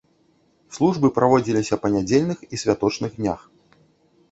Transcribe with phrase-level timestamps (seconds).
[0.77, 3.39] Службы праводзіліся па нядзельных і святочных днях.